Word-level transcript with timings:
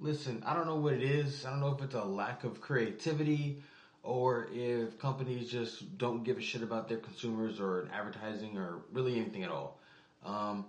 listen, 0.00 0.42
I 0.46 0.54
don't 0.54 0.66
know 0.66 0.76
what 0.76 0.94
it 0.94 1.02
is. 1.02 1.44
I 1.44 1.50
don't 1.50 1.60
know 1.60 1.74
if 1.74 1.82
it's 1.82 1.94
a 1.94 2.04
lack 2.04 2.44
of 2.44 2.60
creativity 2.60 3.62
or 4.02 4.48
if 4.52 4.98
companies 4.98 5.50
just 5.50 5.98
don't 5.98 6.24
give 6.24 6.38
a 6.38 6.42
shit 6.42 6.62
about 6.62 6.88
their 6.88 6.98
consumers 6.98 7.60
or 7.60 7.88
advertising 7.92 8.56
or 8.56 8.82
really 8.92 9.16
anything 9.16 9.44
at 9.44 9.50
all. 9.50 9.80
Um, 10.24 10.66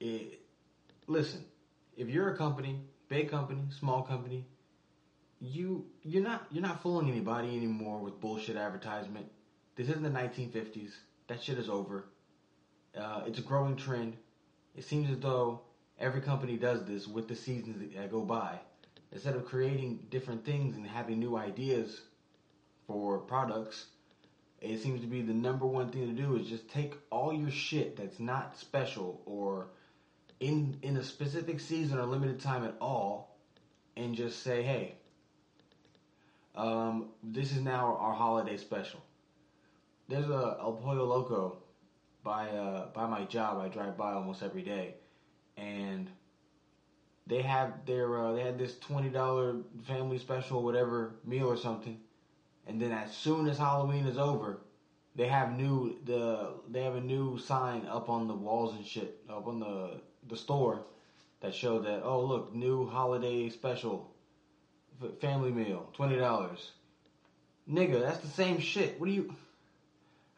it, 0.00 0.40
listen, 1.06 1.44
if 1.96 2.08
you're 2.08 2.30
a 2.30 2.36
company, 2.36 2.80
big 3.08 3.30
company, 3.30 3.62
small 3.78 4.02
company, 4.02 4.46
you 5.40 5.86
you're 6.02 6.22
not 6.22 6.46
you're 6.50 6.62
not 6.62 6.82
fooling 6.82 7.10
anybody 7.10 7.56
anymore 7.56 7.98
with 7.98 8.20
bullshit 8.20 8.56
advertisement. 8.56 9.26
This 9.74 9.88
isn't 9.88 10.02
the 10.02 10.10
1950s. 10.10 10.90
That 11.26 11.42
shit 11.42 11.58
is 11.58 11.68
over. 11.68 12.04
Uh, 12.96 13.22
it's 13.26 13.38
a 13.38 13.42
growing 13.42 13.76
trend. 13.76 14.16
It 14.76 14.84
seems 14.84 15.10
as 15.10 15.18
though 15.18 15.62
every 16.02 16.20
company 16.20 16.56
does 16.56 16.84
this 16.84 17.06
with 17.06 17.28
the 17.28 17.36
seasons 17.36 17.78
that 17.94 18.10
go 18.10 18.20
by. 18.20 18.58
Instead 19.12 19.36
of 19.36 19.46
creating 19.46 20.06
different 20.10 20.44
things 20.44 20.76
and 20.76 20.86
having 20.86 21.18
new 21.18 21.36
ideas 21.36 22.02
for 22.86 23.18
products, 23.18 23.86
it 24.60 24.80
seems 24.80 25.00
to 25.00 25.06
be 25.06 25.22
the 25.22 25.32
number 25.32 25.66
one 25.66 25.90
thing 25.90 26.06
to 26.14 26.22
do 26.22 26.36
is 26.36 26.48
just 26.48 26.68
take 26.68 26.94
all 27.10 27.32
your 27.32 27.50
shit 27.50 27.96
that's 27.96 28.18
not 28.18 28.56
special 28.56 29.22
or 29.26 29.68
in 30.40 30.76
in 30.82 30.96
a 30.96 31.04
specific 31.04 31.60
season 31.60 31.98
or 31.98 32.04
limited 32.04 32.40
time 32.40 32.64
at 32.64 32.74
all, 32.80 33.38
and 33.96 34.14
just 34.14 34.42
say, 34.42 34.62
hey, 34.62 34.94
um, 36.56 37.10
this 37.22 37.52
is 37.52 37.60
now 37.60 37.96
our 38.00 38.12
holiday 38.12 38.56
special. 38.56 39.00
There's 40.08 40.28
a 40.28 40.56
El 40.60 40.72
Pollo 40.82 41.04
Loco 41.04 41.58
by 42.24 42.48
uh, 42.48 42.86
by 42.92 43.06
my 43.06 43.24
job. 43.24 43.60
I 43.60 43.68
drive 43.68 43.96
by 43.96 44.12
almost 44.12 44.42
every 44.42 44.62
day, 44.62 44.94
and 45.56 46.10
they 47.26 47.42
have 47.42 47.86
their 47.86 48.18
uh, 48.18 48.32
they 48.32 48.42
had 48.42 48.58
this 48.58 48.78
twenty 48.78 49.08
dollar 49.08 49.56
family 49.84 50.18
special, 50.18 50.62
whatever 50.62 51.14
meal 51.24 51.46
or 51.46 51.56
something, 51.56 51.98
and 52.66 52.80
then 52.80 52.92
as 52.92 53.12
soon 53.12 53.48
as 53.48 53.58
Halloween 53.58 54.06
is 54.06 54.18
over, 54.18 54.60
they 55.14 55.26
have 55.26 55.56
new 55.56 55.98
the 56.04 56.54
they 56.68 56.82
have 56.82 56.96
a 56.96 57.00
new 57.00 57.38
sign 57.38 57.86
up 57.86 58.08
on 58.08 58.26
the 58.26 58.34
walls 58.34 58.74
and 58.74 58.84
shit 58.84 59.20
up 59.28 59.46
on 59.46 59.60
the 59.60 60.00
the 60.28 60.36
store 60.36 60.84
that 61.40 61.54
show 61.54 61.80
that 61.80 62.02
oh 62.02 62.24
look 62.24 62.54
new 62.54 62.86
holiday 62.86 63.48
special 63.48 64.14
family 65.20 65.50
meal 65.50 65.88
twenty 65.92 66.16
dollars. 66.16 66.72
Nigga 67.70 68.00
that's 68.00 68.18
the 68.18 68.28
same 68.28 68.58
shit. 68.58 68.98
What 68.98 69.06
do 69.06 69.12
you 69.12 69.34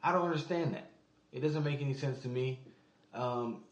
I 0.03 0.13
don't 0.13 0.27
understand 0.27 0.75
that. 0.75 0.91
It 1.33 1.41
doesn't 1.41 1.65
make 1.65 1.81
any 1.81 1.95
sense 1.95 2.21
to 2.23 2.29
me. 2.29 2.61
Um, 3.15 3.63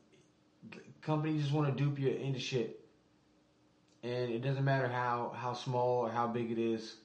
companies 1.02 1.42
just 1.42 1.54
want 1.54 1.76
to 1.76 1.84
dupe 1.84 1.98
you 1.98 2.10
into 2.10 2.38
shit 2.38 2.80
and 4.02 4.30
it 4.30 4.42
doesn't 4.42 4.64
matter 4.64 4.88
how 4.88 5.32
how 5.36 5.52
small 5.52 5.98
or 5.98 6.10
how 6.10 6.26
big 6.26 6.50
it 6.50 6.58
is 6.58 6.96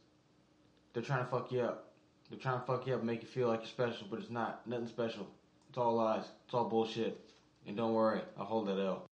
they're 0.93 1.03
trying 1.03 1.23
to 1.23 1.29
fuck 1.29 1.51
you 1.51 1.61
up 1.61 1.87
they're 2.29 2.39
trying 2.39 2.59
to 2.59 2.65
fuck 2.65 2.85
you 2.87 2.93
up 2.93 3.03
make 3.03 3.21
you 3.21 3.27
feel 3.27 3.47
like 3.47 3.61
you're 3.61 3.69
special, 3.69 4.07
but 4.09 4.19
it's 4.19 4.29
not. 4.29 4.67
Nothing 4.67 4.87
special. 4.87 5.27
It's 5.69 5.77
all 5.77 5.95
lies. 5.95 6.25
It's 6.45 6.53
all 6.53 6.65
bullshit. 6.65 7.19
And 7.65 7.77
don't 7.77 7.93
worry, 7.93 8.21
I'll 8.37 8.45
hold 8.45 8.67
that 8.67 8.79
L. 8.79 9.06